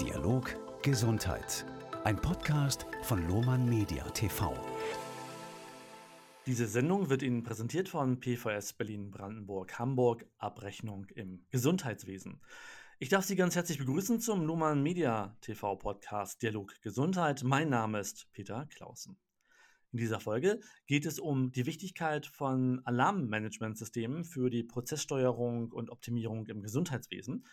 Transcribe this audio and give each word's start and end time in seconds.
Dialog 0.00 0.56
Gesundheit. 0.82 1.66
Ein 2.02 2.16
Podcast 2.16 2.86
von 3.02 3.28
Lohmann 3.28 3.68
Media 3.68 4.02
TV. 4.10 4.56
Diese 6.46 6.66
Sendung 6.66 7.10
wird 7.10 7.22
Ihnen 7.22 7.42
präsentiert 7.42 7.90
von 7.90 8.18
PVS 8.18 8.72
Berlin 8.72 9.10
Brandenburg 9.10 9.78
Hamburg 9.78 10.24
Abrechnung 10.38 11.06
im 11.14 11.44
Gesundheitswesen. 11.50 12.40
Ich 13.00 13.10
darf 13.10 13.24
Sie 13.24 13.36
ganz 13.36 13.54
herzlich 13.54 13.78
begrüßen 13.78 14.18
zum 14.20 14.46
Lohmann 14.46 14.82
Media 14.82 15.36
TV 15.42 15.76
Podcast 15.76 16.42
Dialog 16.42 16.80
Gesundheit. 16.80 17.44
Mein 17.44 17.68
Name 17.68 18.00
ist 18.00 18.32
Peter 18.32 18.66
Clausen. 18.74 19.18
In 19.92 19.98
dieser 19.98 20.20
Folge 20.20 20.60
geht 20.86 21.04
es 21.04 21.18
um 21.18 21.52
die 21.52 21.66
Wichtigkeit 21.66 22.26
von 22.26 22.80
Alarmmanagementsystemen 22.86 24.24
für 24.24 24.48
die 24.48 24.64
Prozesssteuerung 24.64 25.70
und 25.70 25.90
Optimierung 25.90 26.46
im 26.46 26.62
Gesundheitswesen. 26.62 27.44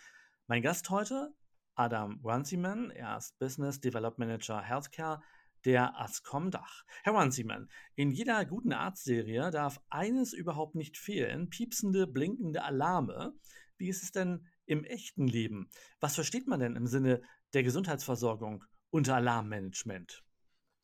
Mein 0.48 0.62
Gast 0.62 0.90
heute, 0.90 1.34
Adam 1.80 2.20
Runciman, 2.26 2.92
er 2.92 3.16
ist 3.16 3.40
Business 3.40 3.80
Development 3.80 4.30
Manager 4.30 4.62
Healthcare 4.62 5.22
der 5.64 5.98
Ascom 5.98 6.52
Dach. 6.52 6.84
Herr 7.04 7.14
Runciman, 7.14 7.70
in 7.96 8.12
jeder 8.12 8.44
guten 8.44 8.74
Arztserie 8.74 9.50
darf 9.50 9.80
eines 9.90 10.34
überhaupt 10.34 10.76
nicht 10.76 10.98
fehlen, 10.98 11.50
piepsende, 11.50 12.06
blinkende 12.06 12.64
Alarme. 12.64 13.34
Wie 13.78 13.88
ist 13.88 14.04
es 14.04 14.12
denn 14.12 14.46
im 14.66 14.84
echten 14.84 15.26
Leben? 15.26 15.70
Was 16.02 16.16
versteht 16.16 16.48
man 16.48 16.60
denn 16.60 16.76
im 16.76 16.86
Sinne 16.86 17.22
der 17.54 17.64
Gesundheitsversorgung 17.64 18.66
unter 18.90 19.16
Alarmmanagement? 19.16 20.22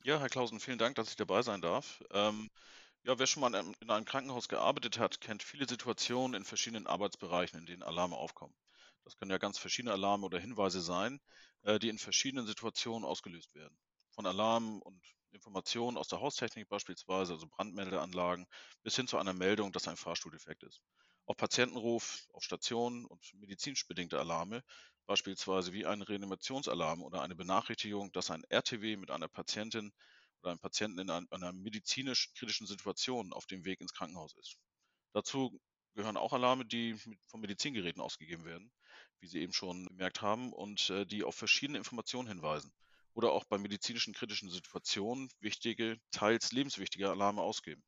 Ja, 0.06 0.22
Herr 0.22 0.30
Klausen, 0.30 0.62
vielen 0.62 0.78
Dank, 0.80 0.96
dass 0.96 1.10
ich 1.10 1.18
dabei 1.18 1.42
sein 1.42 1.60
darf. 1.60 2.02
Ähm, 2.12 2.50
ja, 3.04 3.20
wer 3.20 3.28
schon 3.28 3.42
mal 3.42 3.54
in 3.82 3.90
einem 3.90 4.06
Krankenhaus 4.06 4.48
gearbeitet 4.48 4.98
hat, 4.98 5.20
kennt 5.20 5.44
viele 5.44 5.68
Situationen 5.68 6.36
in 6.36 6.46
verschiedenen 6.46 6.88
Arbeitsbereichen, 6.88 7.60
in 7.60 7.66
denen 7.66 7.84
Alarme 7.84 8.16
aufkommen. 8.16 8.56
Das 9.06 9.16
können 9.18 9.32
ja 9.32 9.38
ganz 9.38 9.58
verschiedene 9.58 9.94
Alarme 9.94 10.26
oder 10.26 10.40
Hinweise 10.40 10.82
sein, 10.82 11.22
äh, 11.62 11.80
die 11.80 11.90
in 11.90 12.00
verschiedenen 12.00 12.48
Situationen 12.48 13.06
ausgelöst 13.06 13.54
werden. 13.54 13.78
Von 14.10 14.26
Alarmen 14.26 14.82
und 14.82 15.02
Informationen 15.32 15.98
aus 15.98 16.08
der 16.08 16.22
Haustechnik 16.22 16.68
beispielsweise, 16.68 17.34
also 17.34 17.48
Brandmeldeanlagen, 17.48 18.48
bis 18.84 18.96
hin 18.96 19.08
zu 19.08 19.18
einer 19.18 19.34
Meldung, 19.34 19.72
dass 19.72 19.88
ein 19.88 19.98
Fahrstuhl 19.98 20.32
defekt 20.32 20.64
ist. 20.64 20.82
Auch 21.28 21.38
Patientenruf 21.38 22.28
auf 22.34 22.44
Stationen 22.44 23.06
und 23.06 23.34
medizinisch 23.34 23.88
bedingte 23.88 24.20
Alarme 24.20 24.64
beispielsweise 25.06 25.74
wie 25.74 25.86
ein 25.86 26.02
Reanimationsalarm 26.02 27.04
oder 27.04 27.22
eine 27.22 27.36
Benachrichtigung, 27.36 28.12
dass 28.12 28.32
ein 28.32 28.44
RTW 28.50 28.98
mit 28.98 29.12
einer 29.12 29.28
Patientin 29.28 29.92
oder 30.42 30.52
einem 30.52 30.60
Patienten 30.60 31.00
in 31.00 31.10
einer 31.10 31.54
medizinisch 31.54 32.34
kritischen 32.34 32.68
Situation 32.68 33.34
auf 33.34 33.46
dem 33.46 33.66
Weg 33.66 33.82
ins 33.82 33.94
Krankenhaus 33.94 34.34
ist. 34.38 34.58
Dazu 35.14 35.60
gehören 35.94 36.18
auch 36.18 36.34
Alarme, 36.34 36.66
die 36.66 36.96
von 37.28 37.40
Medizingeräten 37.40 38.02
ausgegeben 38.02 38.46
werden, 38.46 38.72
wie 39.20 39.28
Sie 39.28 39.42
eben 39.42 39.54
schon 39.54 39.86
bemerkt 39.86 40.22
haben, 40.22 40.54
und 40.54 40.90
äh, 40.90 41.06
die 41.06 41.24
auf 41.24 41.36
verschiedene 41.36 41.78
Informationen 41.78 42.28
hinweisen 42.28 42.72
oder 43.14 43.32
auch 43.32 43.46
bei 43.46 43.58
medizinischen 43.58 44.14
kritischen 44.14 44.50
Situationen 44.50 45.30
wichtige, 45.40 45.98
teils 46.12 46.52
lebenswichtige 46.52 47.10
Alarme 47.10 47.42
ausgeben. 47.42 47.84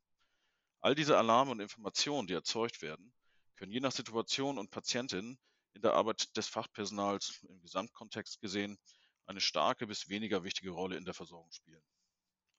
All 0.79 0.95
diese 0.95 1.17
Alarme 1.17 1.51
und 1.51 1.59
Informationen, 1.59 2.27
die 2.27 2.33
erzeugt 2.33 2.81
werden, 2.81 3.13
können 3.55 3.71
je 3.71 3.81
nach 3.81 3.91
Situation 3.91 4.57
und 4.57 4.71
Patientin 4.71 5.37
in 5.73 5.81
der 5.81 5.93
Arbeit 5.93 6.35
des 6.37 6.47
Fachpersonals 6.47 7.43
im 7.49 7.61
Gesamtkontext 7.61 8.39
gesehen 8.39 8.79
eine 9.25 9.41
starke 9.41 9.85
bis 9.85 10.07
weniger 10.07 10.43
wichtige 10.43 10.71
Rolle 10.71 10.95
in 10.95 11.03
der 11.03 11.13
Versorgung 11.13 11.51
spielen. 11.51 11.83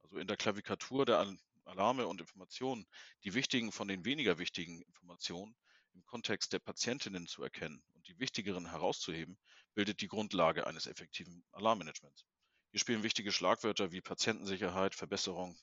Also 0.03 0.19
in 0.19 0.27
der 0.27 0.37
Klavikatur 0.37 1.07
der 1.07 1.37
Alarme 1.65 2.07
und 2.07 2.21
Informationen 2.21 2.87
die 3.25 3.35
wichtigen 3.35 3.73
von 3.73 3.89
den 3.89 4.05
weniger 4.05 4.39
wichtigen 4.39 4.83
Informationen 4.83 5.57
im 5.99 6.07
Kontext 6.07 6.53
der 6.53 6.61
Patientinnen 6.61 7.27
zu 7.27 7.43
erkennen 7.43 7.83
und 7.95 8.07
die 8.07 8.21
wichtigeren 8.21 8.71
herauszuheben, 8.71 9.37
bildet 9.75 10.01
die 10.01 10.07
Grundlage 10.07 10.65
eines 10.65 10.87
effektiven 10.87 11.45
Alarmmanagements. 11.51 12.25
Hier 12.71 12.79
spielen 12.79 13.03
wichtige 13.03 13.33
Schlagwörter 13.33 13.91
wie 13.91 14.01
Patientensicherheit, 14.01 14.95
Verbesserung 14.95 15.59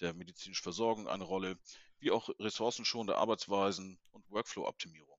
der 0.00 0.14
medizinischen 0.14 0.62
Versorgung 0.62 1.06
eine 1.06 1.24
Rolle, 1.24 1.58
wie 1.98 2.10
auch 2.10 2.30
ressourcenschonende 2.38 3.18
Arbeitsweisen 3.18 3.98
und 4.12 4.30
Workflow-Optimierung. 4.30 5.18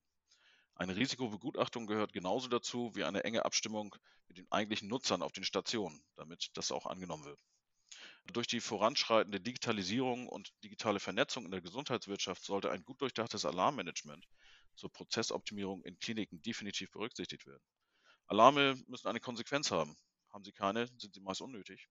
Eine 0.74 0.96
Risikobegutachtung 0.96 1.86
gehört 1.86 2.12
genauso 2.12 2.48
dazu 2.48 2.96
wie 2.96 3.04
eine 3.04 3.24
enge 3.24 3.46
Abstimmung 3.46 3.96
mit 4.28 4.40
den 4.40 4.52
eigentlichen 4.52 4.90
Nutzern 4.90 5.22
auf 5.22 5.32
den 5.32 5.44
Stationen, 5.44 6.04
damit 6.16 6.50
das 6.56 6.72
auch 6.72 6.88
angenommen 6.88 7.26
wird. 7.26 7.40
Durch 8.34 8.48
die 8.48 8.60
voranschreitende 8.60 9.40
Digitalisierung 9.40 10.28
und 10.28 10.52
digitale 10.64 11.00
Vernetzung 11.00 11.46
in 11.46 11.52
der 11.52 11.62
Gesundheitswirtschaft 11.62 12.44
sollte 12.44 12.72
ein 12.72 12.84
gut 12.84 13.00
durchdachtes 13.00 13.46
Alarmmanagement 13.46 14.28
zur 14.76 14.92
Prozessoptimierung 14.92 15.84
in 15.84 15.98
Kliniken 16.00 16.42
definitiv 16.42 16.92
berücksichtigt 16.92 17.46
werden. 17.46 17.64
Alarme 18.28 18.76
müssen 18.88 19.08
eine 19.08 19.20
Konsequenz 19.20 19.72
haben. 19.72 19.96
Haben 20.32 20.44
sie 20.44 20.52
keine, 20.52 20.88
sind 20.98 21.14
sie 21.14 21.22
meist 21.22 21.42
unnötig. 21.42 21.88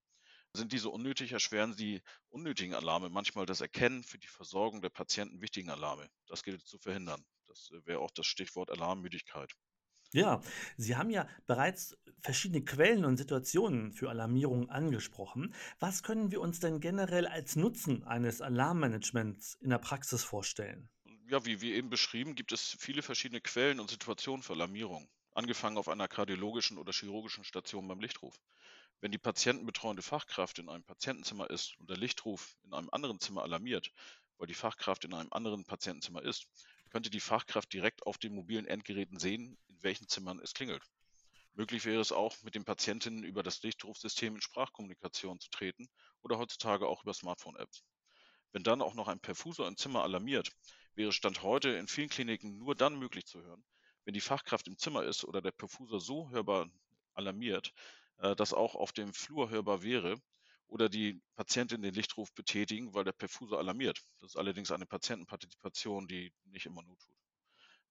Sind 0.53 0.71
diese 0.71 0.89
unnötig, 0.89 1.31
erschweren 1.31 1.75
die 1.75 2.01
unnötigen 2.29 2.73
Alarme 2.73 3.09
manchmal 3.09 3.45
das 3.45 3.61
Erkennen 3.61 4.03
für 4.03 4.17
die 4.17 4.27
Versorgung 4.27 4.81
der 4.81 4.89
Patienten 4.89 5.41
wichtigen 5.41 5.69
Alarme. 5.69 6.09
Das 6.27 6.43
gilt 6.43 6.65
zu 6.65 6.77
verhindern. 6.79 7.25
Das 7.47 7.69
äh, 7.71 7.85
wäre 7.85 7.99
auch 7.99 8.11
das 8.11 8.25
Stichwort 8.25 8.69
Alarmmüdigkeit. 8.69 9.51
Ja, 10.13 10.41
Sie 10.77 10.95
haben 10.95 11.09
ja 11.09 11.27
bereits 11.45 11.97
verschiedene 12.21 12.63
Quellen 12.63 13.03
und 13.03 13.17
Situationen 13.17 13.91
für 13.91 14.09
Alarmierung 14.09 14.69
angesprochen. 14.69 15.53
Was 15.79 16.03
können 16.03 16.31
wir 16.31 16.39
uns 16.39 16.61
denn 16.61 16.79
generell 16.79 17.27
als 17.27 17.57
Nutzen 17.57 18.03
eines 18.05 18.39
Alarmmanagements 18.39 19.55
in 19.55 19.71
der 19.71 19.79
Praxis 19.79 20.23
vorstellen? 20.23 20.89
Ja, 21.27 21.43
wie, 21.45 21.59
wie 21.59 21.73
eben 21.73 21.89
beschrieben, 21.89 22.35
gibt 22.35 22.51
es 22.51 22.77
viele 22.79 23.01
verschiedene 23.01 23.41
Quellen 23.41 23.79
und 23.79 23.89
Situationen 23.89 24.43
für 24.43 24.53
Alarmierung, 24.53 25.09
angefangen 25.33 25.77
auf 25.77 25.89
einer 25.89 26.07
kardiologischen 26.07 26.77
oder 26.77 26.93
chirurgischen 26.93 27.43
Station 27.43 27.87
beim 27.87 27.99
Lichtruf. 27.99 28.39
Wenn 29.01 29.11
die 29.11 29.17
patientenbetreuende 29.17 30.03
Fachkraft 30.03 30.59
in 30.59 30.69
einem 30.69 30.83
Patientenzimmer 30.83 31.49
ist 31.49 31.77
und 31.79 31.89
der 31.89 31.97
Lichtruf 31.97 32.55
in 32.63 32.73
einem 32.73 32.89
anderen 32.91 33.19
Zimmer 33.19 33.43
alarmiert, 33.43 33.91
weil 34.37 34.47
die 34.47 34.53
Fachkraft 34.53 35.03
in 35.03 35.13
einem 35.13 35.33
anderen 35.33 35.65
Patientenzimmer 35.65 36.21
ist, 36.21 36.47
könnte 36.91 37.09
die 37.09 37.19
Fachkraft 37.19 37.73
direkt 37.73 38.05
auf 38.05 38.17
den 38.17 38.35
mobilen 38.35 38.67
Endgeräten 38.67 39.19
sehen, 39.19 39.57
in 39.67 39.83
welchen 39.83 40.07
Zimmern 40.07 40.39
es 40.39 40.53
klingelt. 40.53 40.83
Möglich 41.55 41.85
wäre 41.85 42.01
es 42.01 42.11
auch, 42.11 42.41
mit 42.43 42.55
den 42.55 42.65
Patientinnen 42.65 43.23
über 43.23 43.43
das 43.43 43.63
Lichtrufsystem 43.63 44.35
in 44.35 44.41
Sprachkommunikation 44.41 45.39
zu 45.39 45.49
treten 45.49 45.89
oder 46.21 46.37
heutzutage 46.37 46.87
auch 46.87 47.03
über 47.03 47.13
Smartphone-Apps. 47.13 47.83
Wenn 48.51 48.63
dann 48.63 48.81
auch 48.81 48.93
noch 48.93 49.07
ein 49.07 49.19
Perfusor 49.19 49.67
im 49.67 49.77
Zimmer 49.77 50.03
alarmiert, 50.03 50.51
wäre 50.95 51.11
Stand 51.11 51.43
heute 51.43 51.69
in 51.69 51.87
vielen 51.87 52.09
Kliniken 52.09 52.57
nur 52.57 52.75
dann 52.75 52.97
möglich 52.97 53.25
zu 53.25 53.41
hören, 53.41 53.63
wenn 54.05 54.13
die 54.13 54.21
Fachkraft 54.21 54.67
im 54.67 54.77
Zimmer 54.77 55.03
ist 55.03 55.23
oder 55.23 55.41
der 55.41 55.51
Perfusor 55.51 55.99
so 55.99 56.29
hörbar 56.29 56.69
alarmiert, 57.13 57.73
äh, 58.17 58.35
dass 58.35 58.53
auch 58.53 58.75
auf 58.75 58.91
dem 58.91 59.13
Flur 59.13 59.49
hörbar 59.49 59.83
wäre 59.83 60.17
oder 60.67 60.89
die 60.89 61.21
Patientin 61.35 61.81
den 61.81 61.93
Lichtruf 61.93 62.33
betätigen, 62.33 62.93
weil 62.93 63.03
der 63.03 63.11
Perfusor 63.11 63.59
alarmiert. 63.59 64.01
Das 64.19 64.31
ist 64.31 64.35
allerdings 64.35 64.71
eine 64.71 64.85
Patientenpartizipation, 64.85 66.07
die 66.07 66.33
nicht 66.45 66.65
immer 66.65 66.83
nur 66.83 66.97
tut. 66.97 67.17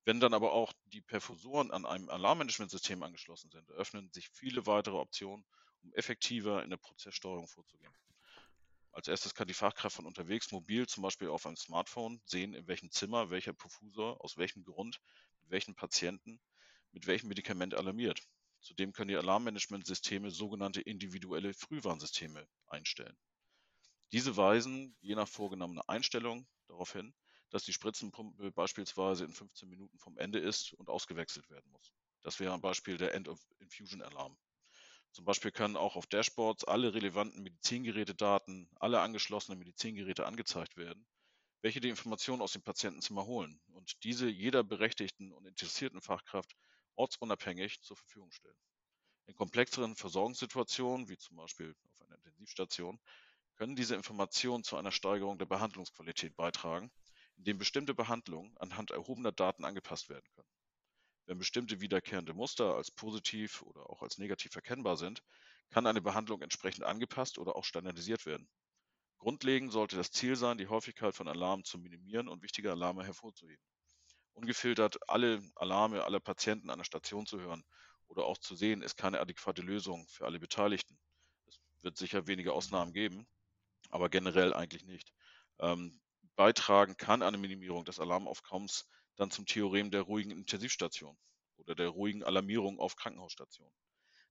Wenn 0.05 0.21
dann 0.21 0.35
aber 0.35 0.53
auch 0.53 0.73
die 0.87 1.01
Perfusoren 1.01 1.71
an 1.71 1.87
einem 1.87 2.11
Alarmmanagementsystem 2.11 3.03
angeschlossen 3.03 3.51
sind, 3.51 3.69
eröffnen 3.71 4.11
sich 4.13 4.29
viele 4.29 4.67
weitere 4.67 4.97
Optionen, 4.97 5.45
um 5.83 5.93
effektiver 5.95 6.63
in 6.63 6.71
der 6.71 6.77
Prozesssteuerung 6.77 7.49
vorzugehen. 7.49 7.95
Als 8.95 9.09
erstes 9.09 9.35
kann 9.35 9.49
die 9.49 9.55
Fachkraft 9.55 9.97
von 9.97 10.07
unterwegs 10.07 10.53
mobil, 10.53 10.87
zum 10.87 11.03
Beispiel 11.03 11.29
auf 11.29 11.47
einem 11.47 11.57
Smartphone, 11.57 12.23
sehen, 12.27 12.55
in 12.55 12.69
welchem 12.69 12.93
Zimmer 12.93 13.29
welcher 13.29 13.53
Perfusor, 13.53 14.23
aus 14.25 14.37
welchem 14.37 14.63
Grund, 14.63 15.01
mit 15.41 15.51
welchen 15.51 15.75
Patienten, 15.75 16.41
mit 16.93 17.09
welchem 17.09 17.27
Medikament 17.27 17.75
alarmiert. 17.75 18.23
Zudem 18.61 18.93
können 18.93 19.09
die 19.09 19.17
Alarmmanagementsysteme 19.17 20.31
sogenannte 20.31 20.81
individuelle 20.81 21.55
Frühwarnsysteme 21.55 22.47
einstellen. 22.69 23.19
Diese 24.13 24.37
weisen, 24.37 24.97
je 25.01 25.17
nach 25.17 25.29
vorgenommener 25.29 25.89
Einstellung, 25.89 26.47
darauf 26.69 26.93
hin, 26.93 27.13
dass 27.51 27.65
die 27.65 27.73
Spritzenpumpe 27.73 28.53
beispielsweise 28.53 29.25
in 29.25 29.33
15 29.33 29.69
Minuten 29.69 29.99
vom 29.99 30.17
Ende 30.19 30.39
ist 30.39 30.73
und 30.73 30.89
ausgewechselt 30.89 31.51
werden 31.51 31.69
muss. 31.73 31.93
Das 32.23 32.39
wäre 32.39 32.55
ein 32.55 32.61
Beispiel 32.61 32.97
der 32.97 33.13
End-of-Infusion-Alarm. 33.13 34.39
Zum 35.15 35.25
Beispiel 35.25 35.53
können 35.53 35.77
auch 35.77 35.95
auf 35.95 36.09
Dashboards 36.09 36.65
alle 36.65 36.93
relevanten 36.93 37.45
Medizingerätedaten, 37.45 38.69
alle 38.81 39.01
angeschlossenen 39.01 39.61
Medizingeräte 39.61 40.27
angezeigt 40.27 40.77
werden, 40.77 41.07
welche 41.63 41.81
die 41.81 41.89
Informationen 41.89 42.43
aus 42.43 42.51
dem 42.53 42.63
Patientenzimmer 42.63 43.25
holen 43.25 43.61
und 43.69 44.03
diese 44.03 44.29
jeder 44.29 44.65
berechtigten 44.65 45.33
und 45.33 45.47
interessierten 45.47 46.01
Fachkraft 46.01 46.57
ortsunabhängig 46.97 47.81
zur 47.81 47.97
Verfügung 47.97 48.33
stellen. 48.33 48.59
In 49.27 49.37
komplexeren 49.37 49.95
Versorgungssituationen, 49.95 51.09
wie 51.09 51.17
zum 51.17 51.37
Beispiel 51.37 51.77
auf 51.85 52.01
einer 52.03 52.17
Intensivstation, 52.17 52.99
können 53.55 53.77
diese 53.77 53.95
Informationen 53.95 54.65
zu 54.65 54.77
einer 54.77 54.91
Steigerung 54.91 55.39
der 55.39 55.47
Behandlungsqualität 55.47 56.35
beitragen, 56.35 56.91
indem 57.37 57.59
bestimmte 57.59 57.95
Behandlungen 57.95 58.59
anhand 58.59 58.91
erhobener 58.91 59.31
Daten 59.31 59.65
angepasst 59.65 60.09
werden 60.09 60.27
können. 60.35 60.49
Wenn 61.27 61.39
bestimmte 61.39 61.81
wiederkehrende 61.81 62.35
Muster 62.35 62.75
als 62.75 62.91
positiv 62.91 63.63
oder 63.63 63.89
auch 63.89 64.03
als 64.03 64.19
negativ 64.19 64.55
erkennbar 64.55 64.97
sind, 64.97 65.23
kann 65.71 65.87
eine 65.87 66.03
Behandlung 66.03 66.43
entsprechend 66.43 66.85
angepasst 66.85 67.39
oder 67.39 67.57
auch 67.57 67.65
standardisiert 67.65 68.27
werden. 68.27 68.49
Grundlegend 69.19 69.73
sollte 69.73 69.97
das 69.97 70.11
Ziel 70.11 70.37
sein, 70.37 70.59
die 70.59 70.69
Häufigkeit 70.69 71.15
von 71.15 71.29
Alarmen 71.29 71.65
zu 71.65 71.79
minimieren 71.79 72.29
und 72.29 72.43
wichtige 72.43 72.71
Alarme 72.71 73.05
hervorzuheben 73.05 73.65
ungefiltert 74.35 74.99
alle 75.09 75.41
Alarme 75.55 76.05
aller 76.05 76.21
Patienten 76.21 76.71
an 76.71 76.79
der 76.79 76.85
Station 76.85 77.27
zu 77.27 77.41
hören 77.41 77.65
oder 78.09 78.25
auch 78.25 78.39
zu 78.39 78.55
sehen, 78.55 78.83
ist 78.83 78.97
keine 78.97 79.21
adäquate 79.21 79.63
Lösung 79.63 80.07
für 80.09 80.27
alle 80.27 80.39
Beteiligten. 80.39 80.99
Es 81.47 81.59
wird 81.83 81.97
sicher 81.97 82.27
wenige 82.27 82.53
Ausnahmen 82.53 82.93
geben, 82.93 83.27
aber 83.91 84.09
generell 84.09 84.53
eigentlich 84.53 84.85
nicht. 84.85 85.13
Ähm, 85.61 86.01
beitragen 86.37 86.97
kann 86.97 87.23
eine 87.23 87.39
Minimierung 87.39 87.85
des 87.85 88.01
Alarmaufkommens 88.01 88.89
dann 89.17 89.31
zum 89.31 89.47
Theorem 89.47 89.91
der 89.91 90.03
ruhigen 90.03 90.31
Intensivstation 90.31 91.17
oder 91.57 91.75
der 91.75 91.89
ruhigen 91.89 92.25
Alarmierung 92.25 92.79
auf 92.79 92.97
Krankenhausstationen. 92.97 93.73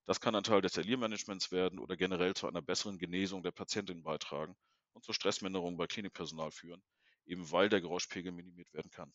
Das 0.06 0.20
kann 0.20 0.36
ein 0.36 0.44
Teil 0.44 0.62
des 0.62 0.78
Aliermanagements 0.78 1.52
werden 1.52 1.80
oder 1.80 1.96
generell 1.96 2.34
zu 2.34 2.48
einer 2.48 2.62
besseren 2.62 2.98
Genesung 2.98 3.42
der 3.42 3.52
Patientin 3.52 4.04
beitragen 4.04 4.56
und 4.94 5.04
zur 5.04 5.14
Stressminderung 5.14 5.78
bei 5.78 5.88
Klinikpersonal 5.88 6.52
führen, 6.52 6.84
eben 7.26 7.50
weil 7.52 7.70
der 7.70 7.82
Geräuschpegel 7.82 8.32
minimiert 8.32 8.74
werden 8.74 8.92
kann. 8.92 9.14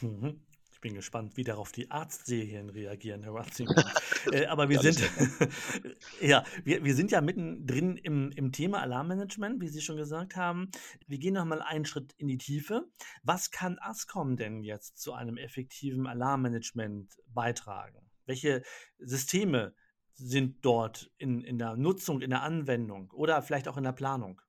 Mhm. 0.00 0.40
Ich 0.78 0.82
bin 0.82 0.94
gespannt, 0.94 1.36
wie 1.36 1.42
darauf 1.42 1.72
die 1.72 1.90
Arztserien 1.90 2.70
reagieren, 2.70 3.24
Herr 3.24 3.34
Ratzinger. 3.34 3.74
äh, 4.32 4.46
aber 4.46 4.68
wir 4.68 4.78
sind, 4.78 5.00
ja, 6.20 6.44
wir, 6.62 6.84
wir 6.84 6.94
sind 6.94 7.10
ja 7.10 7.20
mittendrin 7.20 7.96
im, 7.96 8.30
im 8.30 8.52
Thema 8.52 8.80
Alarmmanagement, 8.82 9.60
wie 9.60 9.66
Sie 9.66 9.80
schon 9.80 9.96
gesagt 9.96 10.36
haben. 10.36 10.70
Wir 11.08 11.18
gehen 11.18 11.34
nochmal 11.34 11.62
einen 11.62 11.84
Schritt 11.84 12.14
in 12.16 12.28
die 12.28 12.38
Tiefe. 12.38 12.86
Was 13.24 13.50
kann 13.50 13.80
ASCOM 13.80 14.36
denn 14.36 14.62
jetzt 14.62 15.00
zu 15.00 15.14
einem 15.14 15.36
effektiven 15.36 16.06
Alarmmanagement 16.06 17.12
beitragen? 17.26 18.08
Welche 18.26 18.62
Systeme 19.00 19.74
sind 20.14 20.64
dort 20.64 21.10
in, 21.18 21.40
in 21.40 21.58
der 21.58 21.74
Nutzung, 21.74 22.20
in 22.20 22.30
der 22.30 22.42
Anwendung 22.42 23.10
oder 23.10 23.42
vielleicht 23.42 23.66
auch 23.66 23.78
in 23.78 23.82
der 23.82 23.90
Planung? 23.90 24.40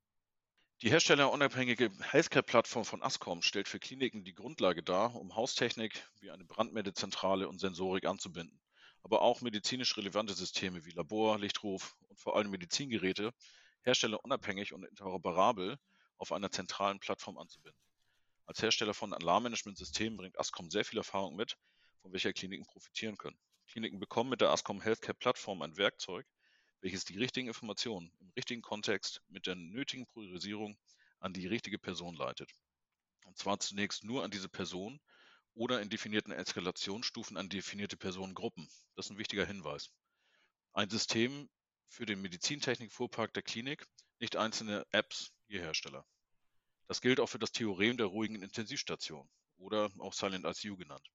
Die 0.81 0.92
herstellerunabhängige 0.92 1.92
Healthcare-Plattform 2.00 2.86
von 2.86 3.04
Ascom 3.04 3.42
stellt 3.42 3.68
für 3.68 3.81
Kliniken 3.81 4.24
die 4.24 4.34
Grundlage 4.34 4.81
dar, 4.81 5.14
um 5.14 5.36
Haustechnik 5.36 6.08
wie 6.22 6.31
eine 6.31 6.46
Brandmeldezentrale 6.46 7.50
und 7.50 7.60
Sensorik 7.60 8.06
anzubinden, 8.06 8.62
aber 9.04 9.22
auch 9.22 9.42
medizinisch 9.42 9.98
relevante 9.98 10.34
Systeme 10.34 10.86
wie 10.86 10.92
Labor, 10.92 11.38
Lichtruf 11.38 11.98
und 12.08 12.18
vor 12.18 12.38
allem 12.38 12.50
Medizingeräte 12.50 13.34
herstellerunabhängig 13.81 14.72
und 14.72 14.86
interoperabel 14.86 15.78
auf 16.18 16.31
einer 16.31 16.50
zentralen 16.50 17.02
Plattform 17.02 17.38
anzubinden. 17.38 17.81
Als 18.46 18.62
Hersteller 18.62 18.94
von 18.94 19.14
Alarmmanagementsystemen 19.14 20.16
bringt 20.16 20.40
Ascom 20.40 20.72
sehr 20.72 20.86
viel 20.86 21.00
Erfahrung 21.00 21.36
mit, 21.36 21.58
von 22.02 22.14
welcher 22.14 22.31
Kliniken 22.31 22.66
profitieren 22.66 23.18
können. 23.18 23.38
Kliniken 23.68 24.00
bekommen 24.00 24.30
mit 24.30 24.40
der 24.40 24.52
Ascom 24.52 24.80
Healthcare 24.80 25.14
Plattform 25.14 25.62
ein 25.62 25.76
Werkzeug, 25.76 26.26
welches 26.81 27.06
die 27.06 27.18
richtigen 27.18 27.48
Informationen 27.48 28.12
im 28.20 28.30
richtigen 28.36 28.62
Kontext 28.62 29.22
mit 29.28 29.48
der 29.48 29.56
nötigen 29.56 30.06
Priorisierung 30.08 30.78
an 31.20 31.34
die 31.34 31.48
richtige 31.48 31.80
Person 31.80 32.16
leitet. 32.16 32.52
Und 33.26 33.38
zwar 33.38 33.60
zunächst 33.60 34.04
nur 34.04 34.24
an 34.24 34.31
diese 34.31 34.50
Person 34.50 35.00
oder 35.54 35.81
in 35.81 35.90
definierten 35.90 36.31
Eskalationsstufen 36.31 37.38
an 37.38 37.50
definierte 37.50 37.98
Personengruppen. 37.98 38.68
Das 38.96 39.08
ist 39.08 39.12
ein 39.12 39.18
wichtiger 39.18 39.46
Hinweis. 39.46 39.92
Ein 40.74 40.90
System 40.90 41.50
für 41.88 42.06
den 42.06 42.22
Medizintechnik-Fuhrpark 42.22 43.34
der 43.34 43.44
Klinik, 43.44 43.86
nicht 44.20 44.36
einzelne 44.36 44.86
Apps 44.92 45.31
je 45.48 45.60
Hersteller. 45.60 46.06
Das 46.88 47.02
gilt 47.02 47.20
auch 47.20 47.28
für 47.28 47.40
das 47.40 47.52
Theorem 47.52 47.98
der 47.98 48.08
ruhigen 48.08 48.42
Intensivstation 48.42 49.30
oder 49.58 49.92
auch 50.00 50.14
Silent 50.14 50.46
ICU 50.46 50.78
genannt. 50.78 51.08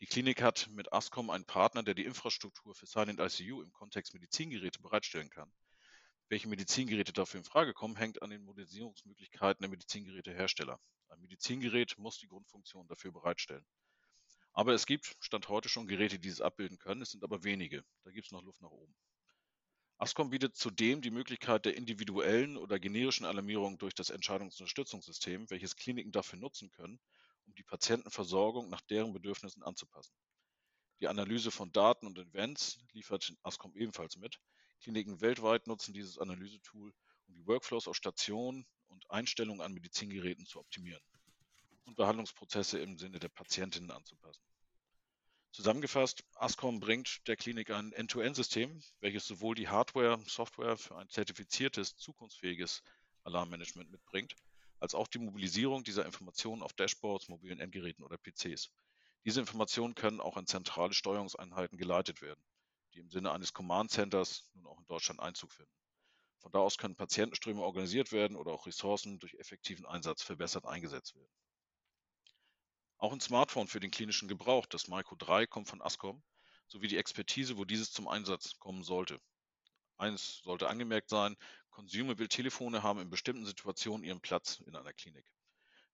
Die 0.00 0.06
Klinik 0.06 0.40
hat 0.40 0.66
mit 0.70 0.94
Ascom 0.94 1.28
einen 1.28 1.44
Partner, 1.44 1.82
der 1.82 1.92
die 1.92 2.06
Infrastruktur 2.06 2.74
für 2.74 2.86
Silent 2.86 3.20
ICU 3.20 3.60
im 3.60 3.70
Kontext 3.70 4.14
Medizingeräte 4.14 4.80
bereitstellen 4.80 5.28
kann. 5.28 5.52
Welche 6.30 6.48
Medizingeräte 6.48 7.12
dafür 7.12 7.38
in 7.38 7.44
Frage 7.44 7.74
kommen, 7.74 7.96
hängt 7.96 8.22
an 8.22 8.30
den 8.30 8.42
Modernisierungsmöglichkeiten 8.44 9.62
der 9.62 9.68
Medizingerätehersteller. 9.68 10.80
Ein 11.10 11.20
Medizingerät 11.20 11.98
muss 11.98 12.16
die 12.18 12.28
Grundfunktion 12.28 12.88
dafür 12.88 13.12
bereitstellen. 13.12 13.66
Aber 14.54 14.72
es 14.72 14.86
gibt 14.86 15.16
Stand 15.20 15.50
heute 15.50 15.68
schon 15.68 15.86
Geräte, 15.86 16.18
die 16.18 16.28
dies 16.28 16.40
abbilden 16.40 16.78
können, 16.78 17.02
es 17.02 17.10
sind 17.10 17.22
aber 17.22 17.44
wenige. 17.44 17.84
Da 18.04 18.10
gibt 18.10 18.24
es 18.24 18.32
noch 18.32 18.42
Luft 18.42 18.62
nach 18.62 18.70
oben. 18.70 18.96
Ascom 19.98 20.30
bietet 20.30 20.56
zudem 20.56 21.02
die 21.02 21.10
Möglichkeit 21.10 21.66
der 21.66 21.76
individuellen 21.76 22.56
oder 22.56 22.78
generischen 22.78 23.26
Alarmierung 23.26 23.76
durch 23.76 23.94
das 23.94 24.08
Entscheidungsunterstützungssystem, 24.08 25.50
welches 25.50 25.76
Kliniken 25.76 26.10
dafür 26.10 26.38
nutzen 26.38 26.70
können, 26.70 26.98
um 27.50 27.54
die 27.56 27.64
Patientenversorgung 27.64 28.68
nach 28.68 28.80
deren 28.82 29.12
Bedürfnissen 29.12 29.64
anzupassen. 29.64 30.14
Die 31.00 31.08
Analyse 31.08 31.50
von 31.50 31.72
Daten 31.72 32.06
und 32.06 32.16
Events 32.16 32.78
liefert 32.92 33.34
ASCOM 33.42 33.74
ebenfalls 33.74 34.16
mit. 34.16 34.38
Kliniken 34.80 35.20
weltweit 35.20 35.66
nutzen 35.66 35.92
dieses 35.92 36.18
Analysetool, 36.18 36.92
um 37.26 37.34
die 37.34 37.46
Workflows 37.46 37.88
auf 37.88 37.96
Stationen 37.96 38.66
und 38.86 39.10
Einstellungen 39.10 39.62
an 39.62 39.72
Medizingeräten 39.72 40.46
zu 40.46 40.60
optimieren 40.60 41.02
und 41.86 41.96
Behandlungsprozesse 41.96 42.78
im 42.78 42.98
Sinne 42.98 43.18
der 43.18 43.30
Patientinnen 43.30 43.90
anzupassen. 43.90 44.42
Zusammengefasst, 45.50 46.22
ASCOM 46.36 46.78
bringt 46.78 47.26
der 47.26 47.34
Klinik 47.34 47.70
ein 47.70 47.92
End-to-End-System, 47.92 48.80
welches 49.00 49.26
sowohl 49.26 49.56
die 49.56 49.66
Hardware, 49.66 50.14
und 50.14 50.30
Software 50.30 50.76
für 50.76 50.96
ein 50.96 51.08
zertifiziertes, 51.08 51.96
zukunftsfähiges 51.96 52.84
Alarmmanagement 53.24 53.90
mitbringt, 53.90 54.36
als 54.80 54.94
auch 54.94 55.06
die 55.06 55.18
Mobilisierung 55.18 55.84
dieser 55.84 56.06
Informationen 56.06 56.62
auf 56.62 56.72
Dashboards, 56.72 57.28
mobilen 57.28 57.60
Endgeräten 57.60 58.04
oder 58.04 58.18
PCs. 58.18 58.70
Diese 59.24 59.40
Informationen 59.40 59.94
können 59.94 60.20
auch 60.20 60.36
an 60.36 60.46
zentrale 60.46 60.94
Steuerungseinheiten 60.94 61.78
geleitet 61.78 62.22
werden, 62.22 62.42
die 62.94 63.00
im 63.00 63.10
Sinne 63.10 63.32
eines 63.32 63.52
Command 63.52 63.90
Centers 63.90 64.48
nun 64.54 64.66
auch 64.66 64.78
in 64.78 64.86
Deutschland 64.86 65.20
Einzug 65.20 65.52
finden. 65.52 65.72
Von 66.38 66.52
da 66.52 66.60
aus 66.60 66.78
können 66.78 66.96
Patientenströme 66.96 67.60
organisiert 67.60 68.12
werden 68.12 68.36
oder 68.36 68.52
auch 68.52 68.66
Ressourcen 68.66 69.18
durch 69.18 69.34
effektiven 69.34 69.84
Einsatz 69.84 70.22
verbessert 70.22 70.64
eingesetzt 70.64 71.14
werden. 71.14 71.32
Auch 72.96 73.12
ein 73.12 73.20
Smartphone 73.20 73.68
für 73.68 73.80
den 73.80 73.90
klinischen 73.90 74.28
Gebrauch, 74.28 74.64
das 74.64 74.88
Micro 74.88 75.16
3, 75.16 75.46
kommt 75.46 75.68
von 75.68 75.82
Ascom, 75.82 76.22
sowie 76.66 76.88
die 76.88 76.96
Expertise, 76.96 77.58
wo 77.58 77.66
dieses 77.66 77.92
zum 77.92 78.08
Einsatz 78.08 78.58
kommen 78.58 78.82
sollte. 78.82 79.20
Eins 80.00 80.40
sollte 80.44 80.68
angemerkt 80.68 81.10
sein, 81.10 81.36
Consumable-Telefone 81.72 82.82
haben 82.82 83.00
in 83.00 83.10
bestimmten 83.10 83.44
Situationen 83.44 84.02
ihren 84.02 84.22
Platz 84.22 84.60
in 84.66 84.74
einer 84.74 84.94
Klinik. 84.94 85.26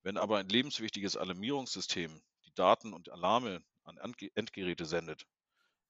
Wenn 0.03 0.17
aber 0.17 0.39
ein 0.39 0.49
lebenswichtiges 0.49 1.17
Alarmierungssystem 1.17 2.23
die 2.45 2.55
Daten 2.55 2.93
und 2.93 3.11
Alarme 3.11 3.65
an 3.83 3.99
Endgeräte 4.37 4.87
sendet, 4.87 5.27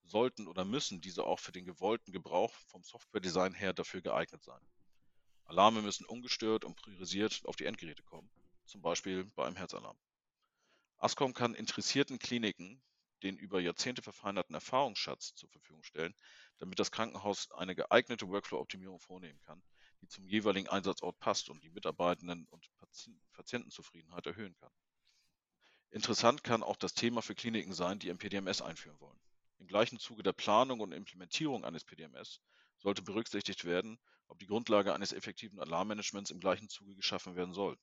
sollten 0.03 0.47
oder 0.49 0.65
müssen 0.65 1.03
diese 1.03 1.25
auch 1.25 1.41
für 1.41 1.53
den 1.53 1.67
gewollten 1.67 2.11
Gebrauch 2.11 2.55
vom 2.69 2.83
Softwaredesign 2.83 3.53
her 3.53 3.75
dafür 3.75 4.01
geeignet 4.01 4.43
sein. 4.43 4.67
Alarme 5.45 5.83
müssen 5.83 6.07
ungestört 6.07 6.65
und 6.65 6.77
priorisiert 6.77 7.43
auf 7.45 7.57
die 7.57 7.67
Endgeräte 7.67 8.03
kommen, 8.03 8.31
zum 8.65 8.81
Beispiel 8.81 9.27
bei 9.37 9.45
einem 9.45 9.57
Herzalarm. 9.57 9.99
Ascom 10.97 11.35
kann 11.35 11.55
interessierten 11.55 12.19
Kliniken 12.19 12.81
den 13.23 13.37
über 13.39 13.61
Jahrzehnte 13.61 14.03
verfeinerten 14.03 14.55
Erfahrungsschatz 14.55 15.35
zur 15.35 15.49
Verfügung 15.49 15.83
stellen, 15.83 16.15
damit 16.59 16.79
das 16.79 16.91
Krankenhaus 16.91 17.51
eine 17.53 17.75
geeignete 17.75 18.29
Workflow-Optimierung 18.29 19.01
vornehmen 19.01 19.41
kann, 19.41 19.63
die 20.03 20.09
zum 20.09 20.27
jeweiligen 20.27 20.69
Einsatzort 20.69 21.19
passt 21.19 21.49
und 21.49 21.63
die 21.63 21.71
Mitarbeitenden 21.71 22.47
und 22.51 22.69
Patientenzufriedenheit 23.33 24.27
erhöhen 24.27 24.55
kann. 24.57 24.73
Interessant 25.91 26.45
kann 26.45 26.63
auch 26.63 26.77
das 26.77 26.95
Thema 26.95 27.23
für 27.23 27.35
Kliniken 27.35 27.73
sein, 27.73 27.99
die 27.99 28.11
ein 28.11 28.19
PDMS 28.19 28.61
einführen 28.61 29.01
wollen. 29.01 29.19
Im 29.59 29.67
gleichen 29.67 29.99
Zuge 29.99 30.23
der 30.23 30.33
Planung 30.33 30.81
und 30.81 30.93
Implementierung 30.93 31.65
eines 31.65 31.85
PDMS 31.85 32.41
sollte 32.79 33.03
berücksichtigt 33.03 33.65
werden, 33.65 33.99
ob 34.29 34.39
die 34.39 34.47
Grundlage 34.47 34.93
eines 34.93 35.13
effektiven 35.13 35.59
Alarmmanagements 35.61 36.31
im 36.31 36.41
gleichen 36.41 36.69
Zuge 36.69 36.95
geschaffen 36.95 37.37
werden 37.37 37.55
soll. 37.55 37.79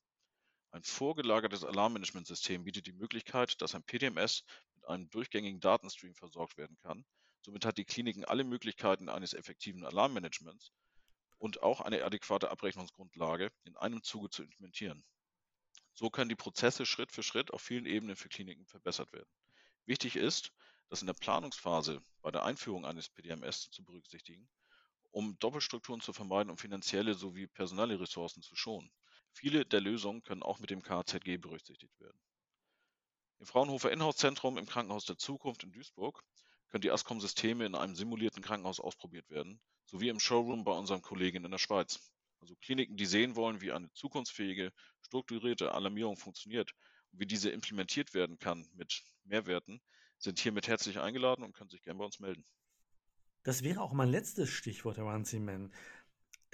Ein 0.74 0.82
vorgelagertes 0.82 1.62
Alarmmanagementsystem 1.62 2.64
bietet 2.64 2.88
die 2.88 2.92
Möglichkeit, 2.92 3.62
dass 3.62 3.76
ein 3.76 3.84
PDMS 3.84 4.42
mit 4.74 4.84
einem 4.88 5.08
durchgängigen 5.08 5.60
Datenstream 5.60 6.16
versorgt 6.16 6.56
werden 6.56 6.76
kann. 6.82 7.06
Somit 7.42 7.64
hat 7.64 7.78
die 7.78 7.84
Kliniken 7.84 8.24
alle 8.24 8.42
Möglichkeiten 8.42 9.08
eines 9.08 9.34
effektiven 9.34 9.84
Alarmmanagements 9.84 10.72
und 11.38 11.62
auch 11.62 11.80
eine 11.80 12.02
adäquate 12.02 12.50
Abrechnungsgrundlage 12.50 13.52
in 13.62 13.76
einem 13.76 14.02
Zuge 14.02 14.30
zu 14.30 14.42
implementieren. 14.42 15.04
So 15.92 16.10
können 16.10 16.28
die 16.28 16.34
Prozesse 16.34 16.86
Schritt 16.86 17.12
für 17.12 17.22
Schritt 17.22 17.52
auf 17.52 17.62
vielen 17.62 17.86
Ebenen 17.86 18.16
für 18.16 18.28
Kliniken 18.28 18.66
verbessert 18.66 19.12
werden. 19.12 19.30
Wichtig 19.86 20.16
ist, 20.16 20.50
das 20.88 21.02
in 21.02 21.06
der 21.06 21.14
Planungsphase 21.14 22.02
bei 22.20 22.32
der 22.32 22.42
Einführung 22.42 22.84
eines 22.84 23.08
PDMS 23.10 23.70
zu 23.70 23.84
berücksichtigen, 23.84 24.50
um 25.12 25.38
Doppelstrukturen 25.38 26.00
zu 26.00 26.12
vermeiden 26.12 26.50
und 26.50 26.60
finanzielle 26.60 27.14
sowie 27.14 27.46
personelle 27.46 28.00
Ressourcen 28.00 28.42
zu 28.42 28.56
schonen. 28.56 28.90
Viele 29.34 29.66
der 29.66 29.80
Lösungen 29.80 30.22
können 30.22 30.42
auch 30.42 30.60
mit 30.60 30.70
dem 30.70 30.82
KZG 30.82 31.38
berücksichtigt 31.38 31.98
werden. 32.00 32.18
Im 33.40 33.46
Fraunhofer 33.46 33.90
Inhouse-Zentrum 33.90 34.56
im 34.58 34.66
Krankenhaus 34.66 35.04
der 35.04 35.18
Zukunft 35.18 35.64
in 35.64 35.72
Duisburg 35.72 36.24
können 36.68 36.82
die 36.82 36.92
Ascom-Systeme 36.92 37.66
in 37.66 37.74
einem 37.74 37.96
simulierten 37.96 38.42
Krankenhaus 38.42 38.78
ausprobiert 38.78 39.28
werden, 39.30 39.60
sowie 39.86 40.08
im 40.08 40.20
Showroom 40.20 40.62
bei 40.64 40.72
unseren 40.72 41.02
Kollegen 41.02 41.44
in 41.44 41.50
der 41.50 41.58
Schweiz. 41.58 41.98
Also 42.40 42.54
Kliniken, 42.56 42.96
die 42.96 43.06
sehen 43.06 43.34
wollen, 43.34 43.60
wie 43.60 43.72
eine 43.72 43.92
zukunftsfähige, 43.92 44.72
strukturierte 45.02 45.72
Alarmierung 45.72 46.16
funktioniert 46.16 46.72
und 47.10 47.20
wie 47.20 47.26
diese 47.26 47.50
implementiert 47.50 48.14
werden 48.14 48.38
kann 48.38 48.68
mit 48.74 49.02
Mehrwerten, 49.24 49.80
sind 50.18 50.38
hiermit 50.38 50.68
herzlich 50.68 51.00
eingeladen 51.00 51.44
und 51.44 51.54
können 51.54 51.70
sich 51.70 51.82
gerne 51.82 51.98
bei 51.98 52.04
uns 52.04 52.20
melden. 52.20 52.44
Das 53.42 53.62
wäre 53.62 53.82
auch 53.82 53.92
mein 53.92 54.08
letztes 54.08 54.48
Stichwort, 54.48 54.96
Herr 54.96 55.06
Wanziman. 55.06 55.72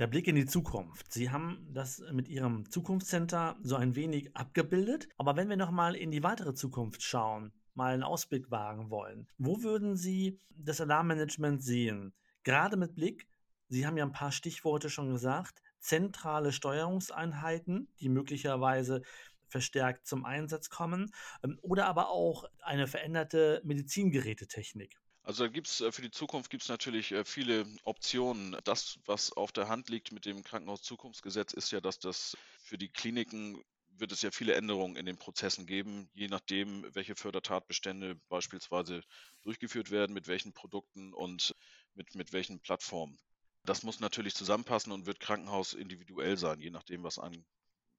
Der 0.01 0.07
Blick 0.07 0.27
in 0.29 0.35
die 0.35 0.47
Zukunft. 0.47 1.13
Sie 1.13 1.29
haben 1.29 1.69
das 1.75 2.03
mit 2.11 2.27
Ihrem 2.27 2.71
Zukunftscenter 2.71 3.59
so 3.63 3.77
ein 3.77 3.97
wenig 3.97 4.35
abgebildet. 4.35 5.11
Aber 5.19 5.37
wenn 5.37 5.51
wir 5.51 5.59
nochmal 5.59 5.95
in 5.95 6.11
die 6.11 6.23
weitere 6.23 6.55
Zukunft 6.55 7.03
schauen, 7.03 7.53
mal 7.75 7.93
einen 7.93 8.03
Ausblick 8.03 8.51
wagen 8.51 8.89
wollen. 8.89 9.29
Wo 9.37 9.63
würden 9.63 9.99
Sie 9.99 10.41
das 10.57 10.81
Alarmmanagement 10.81 11.63
sehen? 11.63 12.15
Gerade 12.45 12.79
mit 12.79 12.95
Blick, 12.95 13.29
Sie 13.69 13.87
haben 13.87 13.99
ja 13.99 14.07
ein 14.07 14.13
paar 14.13 14.33
Stichworte 14.33 14.89
schon 14.89 15.13
gesagt, 15.13 15.61
zentrale 15.81 16.53
Steuerungseinheiten, 16.53 17.93
die 18.01 18.09
möglicherweise 18.09 19.03
verstärkt 19.49 20.07
zum 20.07 20.25
Einsatz 20.25 20.71
kommen, 20.71 21.13
ähm, 21.45 21.59
oder 21.61 21.85
aber 21.85 22.09
auch 22.09 22.47
eine 22.63 22.87
veränderte 22.87 23.61
Medizingerätetechnik. 23.65 24.99
Also 25.23 25.45
da 25.45 25.51
gibt 25.51 25.69
es 25.69 25.81
äh, 25.81 25.93
für 25.93 26.03
die 26.03 26.11
Zukunft 26.11 26.51
gibt 26.51 26.63
es 26.63 26.69
natürlich 26.69 27.13
äh, 27.13 27.25
viele 27.25 27.67
Optionen. 27.85 28.57
Das, 28.65 28.99
was 29.07 29.33
auf 29.33 29.53
der 29.53 29.69
Hand 29.69 29.89
liegt 29.89 30.13
mit 30.13 30.25
dem 30.25 30.43
Krankenhauszukunftsgesetz, 30.43 31.53
ist 31.53 31.71
ja, 31.73 31.81
dass 31.81 31.99
das 31.99 32.37
für 32.63 32.79
die 32.79 32.89
Kliniken 32.89 33.63
wird 34.01 34.13
es 34.13 34.23
ja 34.23 34.31
viele 34.31 34.55
Änderungen 34.55 34.97
in 34.97 35.05
den 35.05 35.19
Prozessen 35.19 35.67
geben, 35.67 36.09
je 36.15 36.29
nachdem, 36.29 36.87
welche 36.95 37.15
Fördertatbestände 37.15 38.17
beispielsweise 38.29 39.03
durchgeführt 39.43 39.91
werden, 39.91 40.15
mit 40.15 40.27
welchen 40.27 40.55
Produkten 40.55 41.13
und 41.13 41.55
mit, 41.95 42.15
mit 42.15 42.33
welchen 42.33 42.61
Plattformen. 42.61 43.19
Das 43.65 43.83
muss 43.83 44.01
natürlich 44.01 44.35
zusammenpassen 44.35 44.91
und 44.93 45.07
wird 45.07 45.21
Krankenhaus 45.21 45.75
individuell 45.75 46.39
sein, 46.39 46.61
je 46.61 46.71
nachdem, 46.71 47.03
was 47.03 47.19
an, 47.19 47.45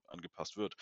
angepasst 0.07 0.57
wird. 0.57 0.75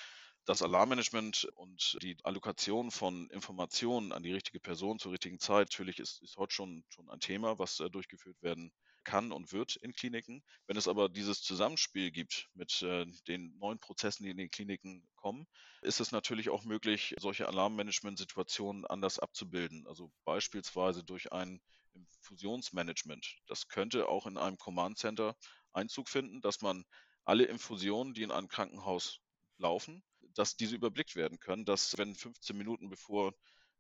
Das 0.46 0.62
Alarmmanagement 0.62 1.46
und 1.56 1.98
die 2.02 2.18
Allokation 2.24 2.92
von 2.92 3.30
Informationen 3.30 4.12
an 4.12 4.24
die 4.24 4.34
richtige 4.34 4.60
Person 4.60 4.98
zur 4.98 5.12
richtigen 5.12 5.40
Zeit, 5.40 5.68
natürlich 5.68 6.00
ist, 6.00 6.22
ist 6.24 6.38
heute 6.38 6.54
schon, 6.54 6.84
schon 6.90 7.10
ein 7.10 7.20
Thema, 7.20 7.60
was 7.60 7.80
äh, 7.80 7.90
durchgeführt 7.90 8.42
werden 8.42 8.72
kann 9.04 9.32
und 9.32 9.54
wird 9.54 9.76
in 9.78 9.94
Kliniken. 9.94 10.44
Wenn 10.68 10.78
es 10.78 10.88
aber 10.88 11.10
dieses 11.10 11.42
Zusammenspiel 11.42 12.12
gibt 12.12 12.50
mit 12.54 12.82
äh, 12.82 13.06
den 13.28 13.58
neuen 13.58 13.80
Prozessen, 13.80 14.24
die 14.24 14.32
in 14.32 14.38
den 14.38 14.52
Kliniken 14.52 15.08
kommen, 15.16 15.48
ist 15.82 16.00
es 16.00 16.12
natürlich 16.12 16.50
auch 16.50 16.64
möglich, 16.64 17.16
solche 17.20 17.48
Alarmmanagement-Situationen 17.48 18.86
anders 18.86 19.20
abzubilden. 19.20 19.88
Also 19.88 20.12
beispielsweise 20.26 21.04
durch 21.04 21.32
ein 21.32 21.62
Infusionsmanagement. 21.94 23.38
Das 23.48 23.68
könnte 23.68 24.08
auch 24.08 24.26
in 24.28 24.38
einem 24.38 24.58
Command 24.58 24.98
Center 24.98 25.36
Einzug 25.74 26.10
finden, 26.10 26.42
dass 26.42 26.62
man 26.62 26.86
alle 27.26 27.46
Infusionen, 27.46 28.14
die 28.14 28.24
in 28.24 28.32
einem 28.32 28.48
Krankenhaus 28.48 29.20
laufen, 29.58 30.04
dass 30.36 30.56
diese 30.56 30.76
überblickt 30.76 31.16
werden 31.16 31.40
können, 31.40 31.66
dass 31.66 31.98
wenn 31.98 32.16
15 32.16 32.58
Minuten 32.58 32.90
bevor 32.90 33.34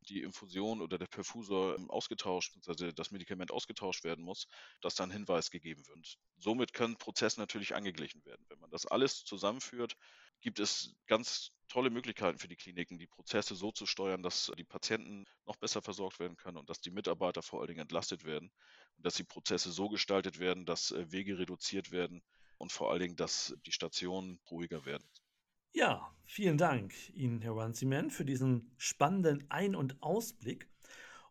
die 0.08 0.22
Infusion 0.22 0.82
oder 0.82 0.98
der 0.98 1.08
Perfusor 1.08 1.78
ähm, 1.78 1.90
ausgetauscht, 1.90 2.56
also 2.68 2.92
das 2.92 3.12
Medikament 3.12 3.52
ausgetauscht 3.52 4.04
werden 4.04 4.24
muss, 4.24 4.48
dass 4.82 4.96
dann 4.96 5.12
Hinweis 5.12 5.52
gegeben 5.52 5.86
wird. 5.88 6.18
Somit 6.38 6.74
können 6.74 6.98
Prozesse 6.98 7.40
natürlich 7.40 7.76
angeglichen 7.76 8.24
werden. 8.26 8.46
Wenn 8.50 8.60
man 8.60 8.72
das 8.72 8.86
alles 8.86 9.24
zusammenführt, 9.26 9.96
gibt 10.42 10.60
es 10.60 10.96
ganz 11.08 11.52
tolle 11.68 11.90
Möglichkeiten 11.90 12.40
für 12.40 12.48
die 12.48 12.56
Kliniken, 12.56 12.98
die 12.98 13.08
Prozesse 13.08 13.56
so 13.56 13.72
zu 13.72 13.86
steuern, 13.86 14.24
dass 14.24 14.52
die 14.58 14.64
Patienten 14.64 15.26
noch 15.46 15.58
besser 15.58 15.82
versorgt 15.82 16.20
werden 16.20 16.38
können 16.38 16.58
und 16.58 16.70
dass 16.70 16.80
die 16.80 16.92
Mitarbeiter 16.92 17.42
vor 17.42 17.60
allen 17.60 17.68
Dingen 17.68 17.82
entlastet 17.82 18.24
werden 18.24 18.52
und 18.98 19.06
dass 19.06 19.16
die 19.16 19.24
Prozesse 19.24 19.72
so 19.72 19.90
gestaltet 19.90 20.40
werden, 20.40 20.66
dass 20.66 20.92
äh, 20.92 21.12
Wege 21.12 21.38
reduziert 21.38 21.92
werden 21.92 22.24
und 22.58 22.72
vor 22.72 22.92
allen 22.92 23.02
Dingen, 23.02 23.16
dass 23.16 23.56
die 23.66 23.72
Stationen 23.72 24.40
ruhiger 24.50 24.86
werden. 24.86 25.08
Ja, 25.72 26.12
vielen 26.26 26.58
Dank 26.58 26.94
Ihnen, 27.14 27.42
Herr 27.42 27.56
Ranziman, 27.56 28.10
für 28.10 28.26
diesen 28.26 28.74
spannenden 28.78 29.46
Ein- 29.50 29.76
und 29.76 30.02
Ausblick. 30.02 30.68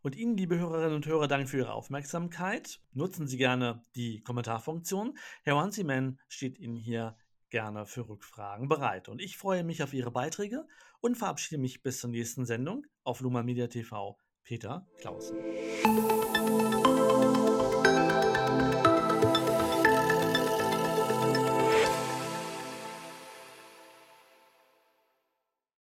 Und 0.01 0.15
Ihnen, 0.15 0.37
liebe 0.37 0.59
Hörerinnen 0.59 0.95
und 0.95 1.07
Hörer, 1.07 1.27
danke 1.27 1.49
für 1.49 1.59
Ihre 1.59 1.73
Aufmerksamkeit. 1.73 2.81
Nutzen 2.93 3.27
Sie 3.27 3.37
gerne 3.37 3.83
die 3.97 4.23
Kommentarfunktion. 4.23 5.19
Herr 5.43 5.57
Ranziman 5.57 6.21
steht 6.29 6.59
Ihnen 6.59 6.77
hier 6.77 7.17
gerne 7.51 7.85
für 7.85 8.09
Rückfragen 8.09 8.69
bereit. 8.69 9.09
Und 9.09 9.21
ich 9.21 9.37
freue 9.37 9.65
mich 9.65 9.83
auf 9.83 9.93
Ihre 9.93 10.13
Beiträge 10.13 10.67
und 11.01 11.17
verabschiede 11.17 11.61
mich 11.61 11.83
bis 11.83 12.01
zur 12.01 12.11
nächsten 12.11 12.47
Sendung 12.47 12.87
auf 13.03 13.21
Luma 13.21 13.43
Media 13.43 13.67
TV. 13.67 14.17
Peter 14.45 14.87
Clausen. 14.99 15.37